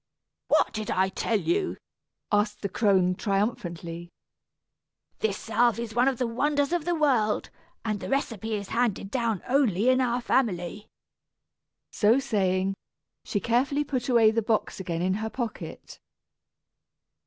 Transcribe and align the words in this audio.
"What 0.47 0.73
did 0.73 0.89
I 0.89 1.09
tell 1.09 1.39
you?" 1.39 1.77
asked 2.31 2.63
the 2.63 2.69
crone, 2.69 3.13
triumphantly. 3.13 4.09
"This 5.19 5.37
salve 5.37 5.77
is 5.77 5.93
one 5.93 6.07
of 6.07 6.17
the 6.17 6.25
wonders 6.25 6.73
of 6.73 6.85
the 6.85 6.95
world, 6.95 7.51
and 7.85 7.99
the 7.99 8.09
recipe 8.09 8.55
is 8.55 8.69
handed 8.69 9.11
down 9.11 9.43
only 9.47 9.89
in 9.89 10.01
our 10.01 10.19
family." 10.19 10.87
So 11.91 12.17
saying, 12.17 12.73
she 13.23 13.39
carefully 13.39 13.83
put 13.83 14.09
away 14.09 14.31
the 14.31 14.41
box 14.41 14.79
again 14.79 15.03
in 15.03 15.13
her 15.21 15.29
pocket. 15.29 15.99